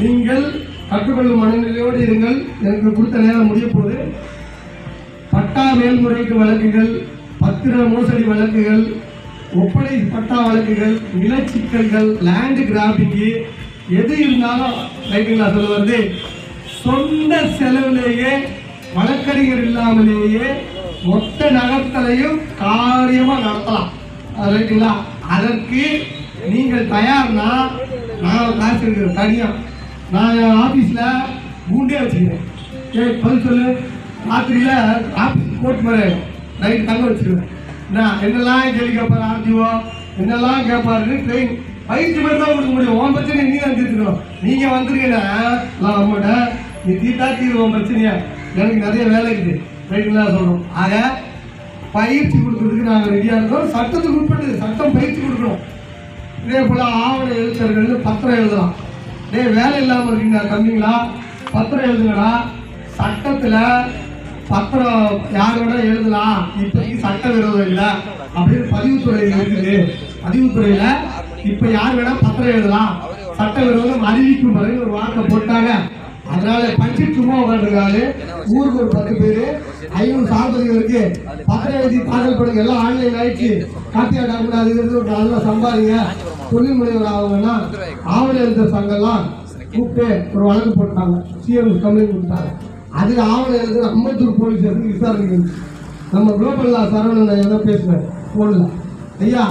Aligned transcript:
நீங்கள் 0.00 0.44
கற்றுக்கொள்ளும் 0.90 1.42
மனநிலையோடு 1.42 1.98
இருங்கள். 2.06 2.36
எனக்கு 2.66 2.90
கொடுத்த 2.90 3.18
நேரம் 3.24 3.48
முடிய 3.50 3.66
போது 3.68 3.96
பட்டா 5.32 5.64
மேல்முறையீட்டு 5.78 6.34
வழக்குகள் 6.42 6.90
பத்திர 7.40 7.74
மோசடி 7.92 8.24
வழக்குகள் 8.30 8.82
ஒப்படை 9.62 9.96
பட்டா 10.14 10.38
வழக்குகள் 10.46 10.94
நிலச்சிக்கல்கள் 11.20 12.08
லேண்டு 12.28 12.62
கிராபிங்கு 12.70 13.28
எது 14.00 14.14
இருந்தாலும் 14.24 14.78
ரைட்டுங்களா 15.12 15.48
சொல்ல 15.52 15.76
வந்து 15.76 15.98
சொந்த 16.82 17.34
செலவிலேயே 17.58 18.32
வழக்கறிஞர் 18.96 19.64
இல்லாமலேயே 19.68 20.48
மொத்த 21.06 21.50
நகர்த்தலையும் 21.56 22.38
காரியமாக 22.60 23.40
நடத்தலாம். 23.46 23.88
ரைட்டுங்களா 24.54 24.92
அதற்கு 25.36 25.82
நீங்கள் 26.52 26.90
தயார்னா 26.94 27.50
நான் 28.22 28.56
காசு 28.60 28.80
இருக்கிறேன் 28.84 29.18
தனியாக 29.20 29.56
நான் 30.14 30.38
என் 30.42 30.58
ஆபீஸ்ல 30.64 31.02
கூண்டே 31.70 31.96
வச்சுக்கிறேன். 32.02 32.44
ஏய் 32.98 33.18
பதில் 33.22 33.44
சொல்லு. 33.46 33.66
ராத்திரியில 34.28 34.72
ஆபீஸ் 35.24 35.62
போட்டு 35.62 35.82
போகிறேன் 35.86 36.16
நைட் 36.60 36.88
தங்க 36.88 37.04
வச்சிருவேன் 37.08 37.50
நான் 37.96 38.22
என்னெல்லாம் 38.26 38.74
கேள்வி 38.76 38.92
கேட்பாரு 38.94 39.26
ஆர்டிஓ 39.32 39.68
என்னெல்லாம் 40.20 40.66
கேட்பாருன்னு 40.70 41.18
ட்ரெயின் 41.26 41.52
பயிற்சி 41.90 42.18
மாதிரி 42.22 42.38
தான் 42.40 42.54
கொடுக்க 42.54 42.72
முடியும். 42.72 42.98
உன் 43.02 43.14
பிரச்சனை 43.16 43.44
நீ 43.50 43.58
தான் 43.58 43.76
தீர்த்துக்கணும். 43.76 44.18
நீங்க 44.46 44.64
வந்துருக்கீங்கன்னா 44.72 45.22
நான் 45.82 45.98
நம்மகிட்ட 46.00 46.32
நீ 46.84 46.92
தீட்டா 47.02 47.28
தீர்வு 47.38 47.62
உன் 47.64 47.74
பிரச்சனையா. 47.76 48.14
எனக்கு 48.58 48.84
நிறைய 48.86 49.04
வேலை 49.14 49.28
இருக்குது 49.32 49.54
ரைட்டுங்களா 49.92 50.26
சொல்லணும். 50.34 50.64
ஆக 50.82 50.92
பயிற்சி 51.96 52.36
கொடுக்கறதுக்கு 52.38 52.90
நாங்கள் 52.90 53.14
ரெடியாக 53.14 53.40
இருக்கோம். 53.40 53.70
சட்டத்துக்கு 53.76 54.18
உட்பட்டு 54.20 54.60
சட்டம் 54.64 54.96
பயிற்சி 54.98 55.20
கொடுக்கணும். 55.20 55.62
இதே 56.46 56.60
போல் 56.68 56.84
ஆவண 57.04 57.28
எழுத்தர்கள் 57.40 58.04
பத்திரம் 58.08 58.38
எழுதலாம். 58.40 58.74
டேய் 59.32 59.54
வேலை 59.56 59.76
இல்லாமல் 59.82 60.10
இருக்கீங்க 60.10 60.38
தம்பிங்களா? 60.50 60.92
பத்திரம் 61.52 61.88
எழுதுங்கடா. 61.88 62.30
சட்டத்தில் 62.98 63.56
பத்திரம் 64.48 65.20
யார் 65.38 65.58
எழுதலாம்? 65.90 66.38
இப்போதைக்கு 66.62 67.02
சட்ட 67.04 67.24
விரோதம் 67.28 67.68
இல்லை 67.70 67.88
அப்படின்னு 68.38 68.66
பதிவுத்துறை 68.74 69.20
இருக்குது. 69.34 69.74
பதிவுத்துறையில 70.24 70.84
இப்போ 71.50 71.66
யார் 71.78 71.96
வேணா 71.98 72.14
பத்திரம் 72.24 72.54
எழுதலாம். 72.54 72.92
சட்ட 73.38 73.56
விரோதம் 73.68 74.06
அறிவிக்கும் 74.10 74.56
வரைக்கும் 74.58 74.84
ஒரு 74.84 74.94
வார்த்தை 74.98 75.24
போட்டாங்க. 75.24 75.72
அதனால 76.32 76.62
பஞ்சு 76.80 77.04
சும்மா 77.16 77.36
உட்காந்துருக்காரு 77.42 78.02
ஊருக்கு 78.56 78.80
ஒரு 78.82 78.90
பத்து 78.94 79.12
பேரு. 79.20 79.44
ஐநூறு 80.00 80.26
சார்பதிகளுக்கு 80.32 81.00
பத்திரம் 81.50 81.80
எழுதி 81.80 81.98
தாக்கல் 82.08 82.38
பண்ணுங்க 82.38 82.62
எல்லாம் 82.64 82.82
ஆன்லைன் 82.86 83.18
ஆயிடுச்சு. 83.20 83.50
காப்பியா 83.94 84.24
டாக்குமெண்ட் 84.30 84.60
அது 84.60 84.72
இருந்து 84.74 84.98
ஒரு 85.00 85.10
நல்லா 85.16 85.38
சம்பாதிங்க. 85.48 85.96
தொழில் 86.50 86.78
முனைவர் 86.80 87.12
ஆகுங்கன்னா 87.14 87.54
ஆவணம் 88.16 88.42
எழுத 88.44 88.66
சங்கம்லாம் 88.76 89.24
கூப்பிட்டு 89.72 90.06
ஒரு 90.34 90.44
வழக்கு 90.48 90.70
போட்டாங்க. 90.80 91.16
சிஎம் 91.44 91.72
கம்ப்ளைண்ட் 91.84 92.14
கொடுத்தாங்க. 92.14 92.50
அதுக்கு 93.00 93.22
ஆவணம் 93.32 93.60
எழுத 93.62 93.80
அம்பத்தூர் 93.94 94.38
போலீஸ் 94.40 94.60
ஸ்டேஷனுக்கு 94.60 94.94
விசாரணை 94.94 95.40
நம்ம 96.12 96.28
குளோபல்லா 96.36 96.82
சரவணன் 96.92 97.32
ஐயா 97.32 97.48
தான் 97.54 97.66
பேசுனேன் 97.70 98.04
ஃபோனில் 98.30 98.62
ஐயா 99.24 99.44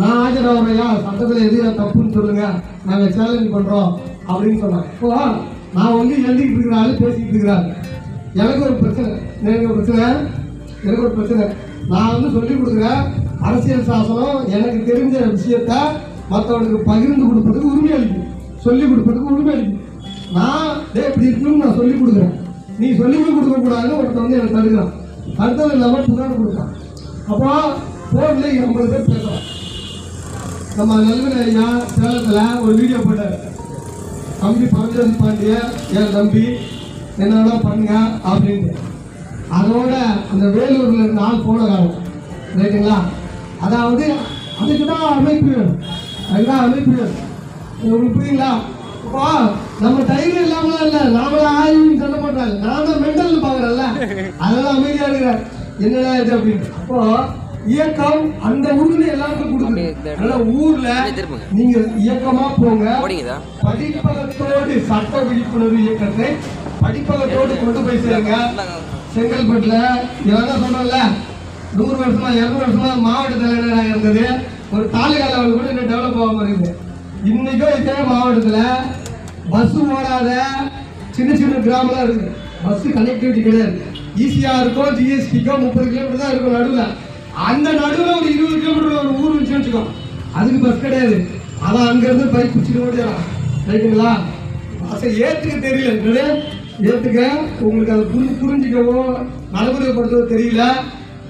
நான் 0.00 0.18
ஆஜராகிறேன் 0.22 0.72
ஐயா. 0.74 0.88
சட்டத்தில் 1.04 1.44
எது 1.46 1.58
தப்புன்னு 1.78 2.16
சொல்லுங்க. 2.16 2.44
நாங்கள் 2.88 3.14
சேலஞ்ச் 3.16 3.54
பண்ணுறோம் 3.54 3.90
அப்படின்னு 4.30 4.60
சொன்னாங்க. 4.64 4.88
இப்போ 4.94 5.10
நான் 5.74 5.96
வந்து 5.98 6.14
எழுதிக்கிட்டு 6.26 6.58
இருக்கிற 6.58 6.76
ஆளு 6.80 6.92
பேசிக்கிட்டு 7.02 7.34
இருக்கிறாரு 7.34 7.66
எனக்கு 8.40 8.64
ஒரு 8.66 8.74
பிரச்சனை. 8.82 9.12
எனக்கு 9.42 9.68
ஒரு 9.68 9.76
பிரச்சனை. 9.78 10.08
எனக்கு 10.82 11.04
ஒரு 11.06 11.14
பிரச்சனை. 11.16 11.44
நான் 11.92 12.12
வந்து 12.14 12.28
சொல்லி 12.36 12.54
கொடுக்குறேன் 12.54 13.02
அரசியல் 13.46 13.88
சாசனம் 13.90 14.38
எனக்கு 14.56 14.78
தெரிஞ்ச 14.90 15.16
விஷயத்த 15.34 15.72
மற்றவனுக்கு 16.30 16.78
பகிர்ந்து 16.90 17.24
கொடுப்பதுக்கு 17.26 17.72
உரிமை 17.72 17.92
அளிக்கும். 17.96 18.28
சொல்லி 18.64 18.84
கொடுப்பதுக்கு 18.84 19.32
உரிமை 19.34 19.52
அளிக்கும். 19.54 19.82
நான் 20.36 20.70
இப்படி 20.94 21.26
இருக்கணும்னு 21.28 21.64
நான் 21.64 21.78
சொல்லி 21.80 21.94
கொடுக்குறேன். 21.96 22.34
நீ 22.78 22.86
சொல்லி 23.00 23.18
கொடுக்கக்கூடாதுன்னு 23.18 23.98
ஒருத்தர் 23.98 24.00
ஒருத்தன் 24.00 24.24
வந்து 24.24 24.38
எனக்கு 24.38 24.56
தடுக்கிறான். 24.56 24.94
அடுத்தது 25.42 25.74
இல்லாமல் 25.76 26.08
புகார் 26.08 26.38
கொடுக்குறான். 26.38 26.72
அப்போ 27.30 27.52
ஃபோன்ல 28.10 28.48
ஐம்பது 28.64 28.88
பேர் 28.90 29.08
பேசுகிறான் 29.10 29.44
நம்ம 30.78 30.96
நல்வன் 31.04 31.38
ஐயா 31.42 31.68
சேலத்தில் 31.94 32.62
ஒரு 32.64 32.74
வீடியோ 32.80 32.98
போட்டார். 33.04 33.36
தம்பி 34.40 34.66
பரஞ்சோதி 34.72 35.14
பாண்டிய 35.20 35.54
என் 35.98 36.14
தம்பி 36.16 36.44
என்னடா 37.22 37.54
பண்ணுங்க? 37.66 37.94
அப்படின்னு 38.30 38.72
அதோட 39.58 39.92
அந்த 40.32 40.44
வேலூர்ல 40.56 41.04
நான் 41.20 41.44
போன 41.46 41.58
காலம். 41.70 41.94
ரைட்டுங்களா? 42.58 42.98
அதாவது 43.66 44.06
அதுக்கு 44.60 44.84
தான் 44.90 45.06
அமைப்பு. 45.16 45.50
வேணும் 45.52 45.78
அதுதான் 46.32 46.64
அமைப்பு. 46.66 46.92
வேணும் 46.98 47.22
உங்களுக்கு 47.82 48.16
புரியுங்களா? 48.16 48.50
அப்பா 49.06 49.26
நம்ம 49.82 50.04
தைரியம் 50.10 50.46
இல்லாமலாம் 50.46 50.84
இல்லை. 50.86 51.02
நாமளே 51.16 51.48
ஆயுன்னு 51.60 52.00
சொல்ல 52.02 52.16
மாட்டாங்க 52.24 52.54
நான் 52.64 52.86
தான் 52.88 53.02
மெண்டல் 53.04 53.44
பார்க்குறேன்ல. 53.46 53.84
அதெல்லாம் 54.44 54.76
அமைதியாக 54.78 55.10
இருக்கிறேன் 55.10 55.42
என்னடா 55.86 56.12
இது 56.22 56.32
அப்படின்னு. 56.36 56.68
அப்போ 56.80 57.00
இயக்கம் 57.74 58.20
அந்த 58.48 58.66
உறுதி 58.80 59.06
எல்லாருக்கும் 59.14 59.52
கொடுக்குது. 59.52 59.75
அதனால 60.12 60.36
ஊர்ல 60.62 60.88
நீங்க 61.58 61.76
இயக்கமா 62.04 62.46
போங்க. 62.60 62.84
படிப்பகத்தோடு 63.66 64.74
சட்ட 64.90 65.22
விழிப்புணர்வு 65.28 65.78
இயக்கத்தை 65.84 66.28
படிப்பகத்தோடு 66.82 67.52
கொண்டு 67.62 67.80
போய் 67.86 68.02
சேருங்க. 68.04 68.34
செங்கல்பட்டுல 69.14 69.76
இதெல்லாம் 70.26 70.62
சொன்னோம்ல 70.64 70.98
நூறு 71.78 71.96
வருஷமா 72.02 72.28
இருநூறு 72.38 72.64
வருஷமா 72.64 72.90
மாவட்ட 73.06 73.34
தலைவராக 73.44 73.88
இருந்தது. 73.92 74.26
ஒரு 74.74 74.84
தாலுகா 74.94 75.26
லெவல் 75.32 75.56
கூட 75.56 75.66
இன்னும் 75.72 75.90
டெவலப் 75.92 76.20
ஆகாம 76.22 76.44
இருக்குது. 76.44 76.72
இன்னைக்கும் 77.30 77.76
இதே 77.80 77.96
மாவட்டத்துல 78.12 78.60
பஸ் 79.52 79.76
ஓடாத 79.96 80.30
சின்ன 81.16 81.30
சின்ன 81.40 81.60
கிராமம் 81.66 82.04
இருக்குது 82.06 82.32
பஸ் 82.64 82.86
கனெக்டிவிட்டி 82.96 83.42
கிடையாது. 83.48 83.76
ஈசிஆருக்கோ 84.24 84.84
ஜிஎஸ்டிக்கோ 84.98 85.54
முப்பது 85.64 85.86
கிலோமீட்டர் 85.92 86.22
தான் 86.22 86.32
இருக்கும் 86.32 86.56
நடுவில். 86.56 86.94
அந்த 87.36 87.72
நடுவில் 87.72 88.14
ஒரு 88.14 88.34
இருபது 88.34 88.58
கிலோமீட்டர் 88.58 88.98
ஒரு 88.98 89.14
ஊர் 89.14 89.36
வச்சு 89.36 89.58
வச்சுக்கோ. 89.58 89.82
அதுக்கு 90.32 90.66
பஸ் 90.66 90.80
கிடையாது. 90.80 91.26
அதான் 91.64 91.88
அங்கிருந்து 91.88 92.26
பைக் 92.26 92.50
பிடிச்சிட்டு 92.56 92.78
ஓடிடலாம் 92.78 93.70
ரைட்டுங்களா 93.70 94.16
ஏற்றுக்க 94.92 95.06
ஏத்துக்க 95.06 95.58
தெரியல. 95.58 95.92
என்னது? 95.92 96.42
ஏத்துக்க? 96.82 97.26
உங்களுக்கு 97.60 97.92
அதை 97.92 98.04
புரி 98.04 98.36
புரிஞ்சிக்கவோ 98.40 99.26
நடைமுறைப்படுத்தவோ 99.54 100.26
தெரியல. 100.30 100.66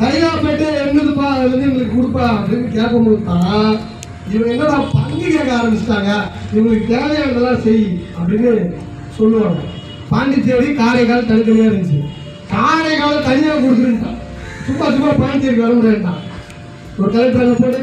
சைதாப்பேட்டை 0.00 0.68
எங்களுதுப்பா 0.82 1.26
அது 1.32 1.48
வந்து 1.52 1.66
எங்களுக்கு 1.68 1.96
கொடுப்பா 1.96 2.26
அப்படின்னு 2.36 2.68
கேட்கும்போது 2.76 3.22
தான் 3.30 3.72
இவங்க 4.32 4.50
என்னடா 4.54 4.76
பங்கு 4.94 5.26
கேட்க 5.34 5.50
ஆரம்பிச்சிட்டாங்க. 5.58 6.10
இவங்களுக்கு 6.52 6.90
தேவையானதெல்லாம் 6.92 7.62
செய் 7.64 7.84
அப்படின்னு 8.18 8.52
சொல்லுவாங்க. 9.16 9.60
பாண்டிச்சேரி 10.10 10.68
காரைக்கால் 10.80 11.28
தனித்தனியாக 11.30 11.70
இருந்துச்சு. 11.70 11.98
காரைக்கால் 12.52 13.26
தனியாக 13.28 13.60
கொடுத்துருந்தான் 13.64 14.18
சும்மா 14.66 14.86
சும்மா 14.94 15.12
பாண்டிச்சேரிக்கு 15.22 15.64
வர 15.66 15.74
முடியாதுட்டான் 15.78 16.20
ஒரு 16.98 17.10
கலெக்டர் 17.16 17.44
அங்கே 17.44 17.58
போடு 17.62 17.80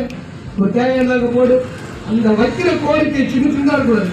ஒரு 0.59 0.69
தேவையான 0.77 1.19
போடு. 1.37 1.55
அந்த 2.09 2.27
வைக்கிற 2.39 2.69
கோரிக்கை 2.85 3.23
சின்ன 3.33 3.47
சின்னதாக 3.55 3.77
இருக்கக்கூடாது. 3.77 4.11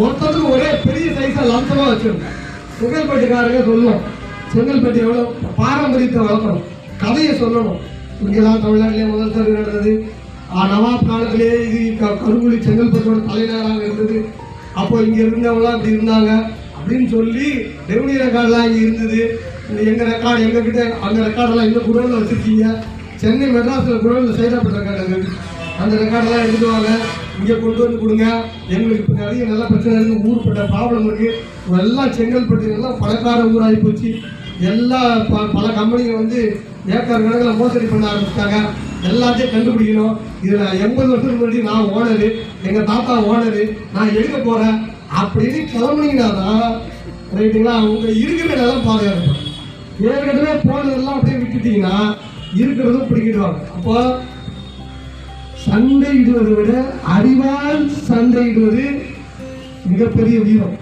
மொத்தத்துக்கு 0.00 0.52
ஒரே 0.54 0.68
பெரிய 0.86 1.06
சைஸாக 1.18 1.50
லம்சமாக 1.52 1.90
வச்சிருக்கோம் 1.90 2.36
செங்கல்பட்டுக்காரங்க 2.78 3.60
சொல்லுவோம் 3.70 4.02
செங்கல்பட்டு 4.54 5.04
எவ்வளோ 5.04 5.22
பாரம்பரியத்தை 5.60 6.20
வளர்க்கணும். 6.22 6.64
கதையை 6.98 7.42
சொல்லணும். 7.42 7.76
இங்கெல்லாம் 8.24 8.62
தமிழ்நாட்டிலே 8.62 9.06
முதல் 9.06 9.32
தடவை 9.32 9.52
நடந்தது. 9.52 10.04
ஆ, 10.54 10.68
நவாப் 10.68 11.06
காலத்திலே 11.06 11.68
இது 11.68 11.96
க- 11.96 12.16
கருங்குழி 12.26 12.58
செங்கல்பட்டோட 12.58 13.26
தலைநகராக 13.26 13.84
இருந்தது. 13.84 14.24
அப்போ 14.74 15.00
இங்கே 15.00 15.22
இருந்தவங்களாம் 15.22 15.84
இப்படி 15.84 15.94
இருந்தாங்க. 15.94 16.46
அப்படின்னு 16.78 17.10
சொல்லி 17.10 17.52
ரெவன்யூ 17.88 18.20
ரெக்கார்டெலாம் 18.20 18.64
இங்கே 18.64 18.80
இருந்தது. 18.80 19.40
எங்கள் 19.84 20.06
ரெக்கார்டு 20.06 20.38
எங்கள் 20.38 20.62
கிட்ட 20.62 20.94
அந்த 21.02 21.26
ரெக்கார்டெல்லாம் 21.26 21.66
இந்த 21.66 21.78
குடோனில் 21.78 22.22
வச்சுருக்கீங்க? 22.22 22.78
சென்னை 23.16 23.54
மெட்ராஸில் 23.54 23.98
குடோனில் 23.98 24.34
சைதாப்பட்ட 24.34 24.78
ரெக்கார்டு 24.78 25.26
அந்த 25.80 25.96
ரெக்கார்டெல்லாம் 25.96 26.48
எடுத்துவாங்க 26.48 26.88
இங்கே 27.38 27.58
கொண்டு 27.58 27.78
வந்து 27.78 27.98
கொடுங்க. 27.98 28.42
எங்களுக்கு 28.68 29.04
இப்போ 29.08 29.12
நிறைய 29.12 29.44
நல்ல 29.44 29.64
பிரச்சனை 29.64 29.98
இருக்குது 29.98 30.26
ஊர்பட்ட 30.26 30.58
ப்ராப்ளம் 30.58 31.10
இருக்குது 31.10 31.78
எல்லாம் 31.78 32.12
செங்கல்பட்டு 32.12 32.72
எல்லாம் 32.72 32.98
பணக்கார 32.98 33.42
ஊராகி 33.42 33.84
போச்சு. 33.84 34.14
எல்லா 34.60 35.00
ப 35.30 35.44
பல 35.46 35.66
கம்பெனிகள் 35.72 36.20
வந்து 36.20 36.40
ஏக்கர் 36.88 37.24
கணக்கில் 37.24 37.58
மோசடி 37.60 37.86
பண்ண 37.86 38.04
ஆரம்பிச்சிட்டாங்க. 38.10 38.58
எல்லாத்தையும் 39.02 39.52
கண்டுபிடிக்கணும். 39.54 40.14
இதில் 40.42 40.80
எண்பது 40.84 41.08
வருஷத்துக்கு 41.08 41.40
முன்னாடி 41.40 41.62
நான் 41.62 41.90
ஓனரு 41.92 42.28
எங்கள் 42.64 42.84
தாத்தா 42.84 43.14
ஓனரு 43.22 43.64
நான் 43.92 44.14
எடுக்க 44.14 44.38
போகிறேன் 44.38 44.78
அப்படின்னு 45.20 45.60
கிளம்புனீங்கன்னா 45.72 46.28
தான் 46.34 46.72
ரைட்டுங்களா 47.38 47.74
உங்க 47.90 48.06
இருக்கிற 48.22 48.54
நிலம் 48.54 48.86
பாதுகாப்பு 48.86 49.34
ஏற்கனவே 50.06 50.54
போனதெல்லாம் 50.66 51.18
அப்படியே 51.18 51.38
விட்டுட்டீங்கன்னா 51.42 51.98
இருக்கிறதும் 52.54 53.08
பிடிக்கிடுவாங்க 53.10 53.60
அப்போ 53.76 53.96
சண்டையிடுவதை 55.66 56.52
விட 56.54 56.72
அறிவால் 57.06 57.84
சண்டையிடுவது 58.08 58.84
மிகப்பெரிய 59.84 60.38
வீரம். 60.40 60.76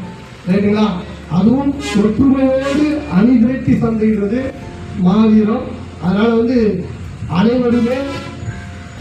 ரைட்டுங்களா? 0.48 0.86
அதுவும் 1.30 1.70
ஒற்றுமையோடு 2.02 2.88
அணிதிரட்டி 3.16 3.72
சந்தைன்றது 3.84 4.40
மாவீரம் 5.06 5.66
அதனால் 6.04 6.38
வந்து 6.40 6.58
அனைவருமே 7.38 7.98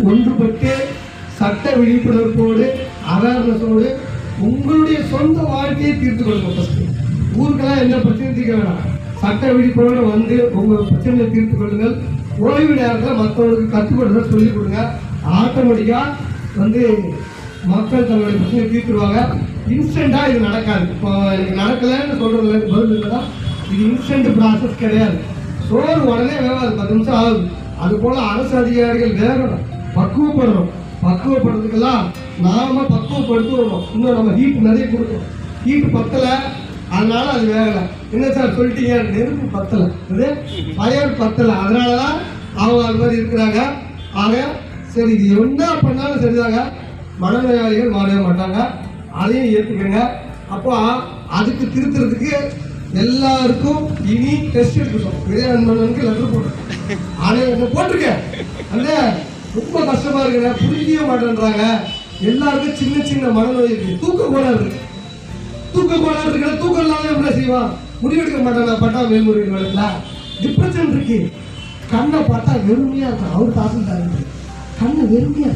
ஒன்றுபட்டு 0.09 0.73
சட்ட 1.39 1.65
விழிப்புணர்வோடு 1.79 2.65
அவேர்னஸோடு 3.13 3.87
உங்களுடைய 4.47 4.97
சொந்த 5.13 5.37
வாழ்க்கையை 5.53 5.93
தீர்த்து 6.01 6.23
கொள்ளுங்க 6.23 6.53
ஃபஸ்ட்டு 6.55 6.89
ஊருக்கெல்லாம் 7.39 7.81
என்ன 7.83 7.95
பிரச்சனை 8.05 8.31
தீர்க்க 8.37 8.59
வேணாம் 8.59 8.81
சட்ட 9.21 9.51
விழிப்புணர்வு 9.55 10.05
வந்து 10.15 10.35
உங்கள் 10.59 10.87
பிரச்சனையை 10.89 11.27
தீர்த்து 11.33 11.55
கொள்ளுங்கள். 11.57 11.95
ஓய்வு 12.45 12.73
நேரத்தில் 12.79 13.19
மற்றவங்களுக்கு 13.19 13.73
கற்றுக்கொடுக்க 13.75 14.31
சொல்லிக் 14.31 14.55
கொடுங்க. 14.55 14.79
ஆட்டோமேட்டிக்காக 15.39 16.15
வந்து 16.61 16.81
மக்கள் 17.73 18.07
தங்களுடைய 18.09 18.37
பிரச்சனையை 18.39 18.67
தீர்த்துருவாங்க. 18.71 19.19
இன்ஸ்டண்ட்டாக 19.75 20.29
இது 20.31 20.39
நடக்காது. 20.47 20.85
இப்போ 20.95 21.11
எனக்கு 21.35 21.59
நடக்கலைன்னு 21.61 22.19
சொல்கிறது 22.21 22.59
பதில் 22.73 23.13
தான் 23.13 23.27
இது 23.73 23.83
இன்ஸ்டன்ட் 23.85 24.29
ப்ராசஸ் 24.39 24.79
கிடையாது. 24.79 25.17
சோறு 25.69 26.05
உடனே 26.05 26.33
வேகாது 26.33 26.75
பத்து 26.77 26.93
நிமிஷம் 26.93 27.15
ஆகுது. 27.15 27.47
அது 27.79 27.95
போல 27.95 28.21
அரசு 28.21 28.57
அதிகாரிகள் 28.57 29.13
வேகணும். 29.13 29.63
பக்குவப்படணும். 29.95 30.71
பக்குவப்படுறதுக்கெல்லாம் 31.03 32.03
நாம 32.41 32.81
பக்குவப்படுத்துவோம் 32.81 33.81
இன்னும் 33.93 34.13
நம்ம 34.13 34.33
ஹீட் 34.33 34.55
நிறைய 34.55 34.85
கொடுக்கணும். 34.85 35.29
ஹீட் 35.65 35.91
பத்தல. 35.91 36.27
அதனால 36.89 37.29
அது 37.29 37.45
வேகல. 37.53 37.79
என்ன 38.11 38.31
சார் 38.31 38.57
சொல்லிட்டீங்க? 38.57 39.09
நெருப்பு 39.09 39.45
பத்தல. 39.57 39.89
இது 40.09 40.27
ஃபயர் 40.75 41.17
பத்தல. 41.17 41.53
அதனாலதான் 41.53 42.17
அவங்க 42.55 42.87
அது 42.87 42.97
மாதிரி 42.97 43.21
இருக்கிறாங்க. 43.21 43.61
ஆக 44.13 44.45
சரி 44.87 45.13
இது 45.13 45.41
என்ன 45.41 45.73
பண்ணாலும் 45.81 46.21
சரிதாங்க. 46.23 46.59
மனநோயாளிகள் 47.21 47.95
மாறவே 47.95 48.19
மாட்டாங்க. 48.27 48.59
அதையும் 49.11 49.51
ஏற்றுக்கங்க 49.55 49.99
அப்போ 50.49 50.75
அதுக்கு 51.29 51.65
திருத்துறதுக்கு 51.65 52.31
எல்லாருக்கும் 53.01 53.83
இனி 54.13 54.33
டெஸ்ட் 54.53 54.79
எடுக்கணும் 54.81 55.21
விஜயநந்தனுக்கு 55.29 56.01
லெட்டர் 56.07 56.33
போட்டு 56.33 56.97
ஆனால் 57.19 57.51
என்ன 57.53 57.69
போட்டிருக்கேன் 57.75 58.19
அந்த 58.73 58.89
ரொம்ப 59.55 59.85
கஷ்டமா 59.85 60.19
இருக்கிற 60.21 60.51
புரியவே 60.61 61.03
மாட்டேன்றாங்க. 61.09 61.63
எல்லாருக்கும் 62.29 62.75
சின்ன 62.75 63.05
சின்ன 63.05 63.27
மனநோய் 63.27 63.65
இருக்கு. 63.65 63.97
தூக்க 64.03 64.27
கோளாறு 64.27 64.59
இருக்கு. 64.61 64.81
தூக்க 65.73 65.97
கோளாறு 65.97 66.29
இருக்கிற 66.29 66.51
தூக்கம் 66.55 66.83
இல்லாம 66.83 67.09
என்ன 67.15 67.31
செய்வான்? 67.31 67.71
முடிவெடுக்க 68.01 68.39
மாட்டாங்க 68.45 68.75
பட்டா 68.79 69.01
மேல்முறையில் 69.01 69.55
வழக்குல. 69.55 69.83
டிப்ரெஷன் 70.43 70.91
இருக்கு. 70.93 71.17
கண்ணை 71.91 72.19
பார்த்தா 72.19 72.53
வெறுமையா 72.67 73.07
இருக்கும் 73.09 73.35
அவர் 73.35 73.57
தாசில்தார் 73.57 74.05
கண்ணு 74.79 75.03
வெறுமையா 75.13 75.51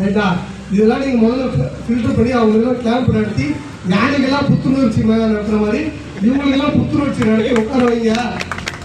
ரைட்டா? 0.00 0.26
இதெல்லாம் 0.72 1.02
நீங்க 1.04 1.26
முதல்ல 1.26 1.68
ஃபில்டர் 1.84 2.16
பண்ணி 2.16 2.30
அவங்களுக்கெல்லாம் 2.30 2.84
கேம்ப் 2.86 3.14
நடத்தி 3.16 3.46
ஞானிகள்லாம் 3.86 4.48
புத்துணர்ச்சி 4.50 5.00
மேல 5.02 5.26
நடத்துற 5.26 5.58
மாதிரி 5.64 5.80
இவங்களுக்கெல்லாம் 6.22 6.76
புத்துணர்ச்சி 6.78 7.22
நடத்தி 7.24 7.52
உட்கார 7.60 7.82
வைங்க. 7.84 8.12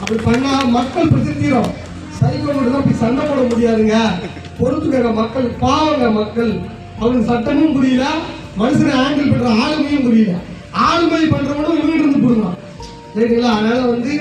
அப்படி 0.02 0.20
பண்ணா 0.24 0.52
மக்கள் 0.78 1.10
பிரச்சனை 1.10 1.36
தீரும். 1.40 1.72
மட்டும் 2.48 2.74
தான் 2.74 2.86
போய் 2.86 3.02
சண்டை 3.02 3.24
போட 3.26 3.42
முடியாதுங்க. 3.42 3.98
பொறுத்துக்கிற 4.60 5.14
மக்கள் 5.14 5.48
பாவங்க 5.60 6.10
மக்கள். 6.12 6.52
அவங்க 7.00 7.22
சட்டமும் 7.26 7.74
புரியல 7.74 8.06
மனுஷனை 8.58 8.94
ஹேண்டில் 9.00 9.32
பண்ற 9.32 9.50
ஆளுமையும் 9.64 10.06
புரியல. 10.08 10.34
ஆளுமை 10.88 11.24
பண்றவனும் 11.34 11.78
இவங்க 11.80 11.96
இருந்து 11.96 12.20
போடுவான் 12.20 12.60
சரிங்களா? 13.16 13.50
அதனால 13.58 13.80
வந்து 13.86 14.14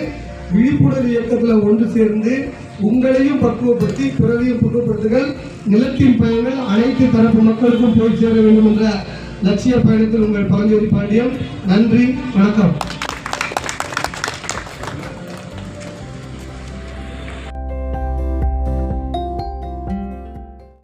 விழிப்புணர்வு 0.52 1.10
இயக்கத்துல 1.12 1.52
ஒன்று 1.62 1.86
சேர்ந்து 1.88 2.32
உங்களையும் 2.80 3.42
பக்குவப்படுத்தி 3.44 4.04
பிறரையும் 4.18 4.60
பக்குவப்படுத்துங்கள் 4.62 5.28
நிலத்தின் 5.66 6.18
பயன்கள் 6.18 6.58
அனைத்து 6.68 7.04
தரப்பு 7.06 7.42
மக்களுக்கும் 7.42 7.96
போய் 7.98 8.18
சேர 8.20 8.34
வேண்டும் 8.40 8.68
என்ற 8.72 8.86
லட்சிய 9.46 9.76
பயணத்தில் 9.76 10.24
உங்கள் 10.26 10.50
பரஞ்சோதி 10.52 10.86
பாண்டியன் 10.86 11.32
நன்றி 11.66 12.04
வணக்கம். 12.34 12.74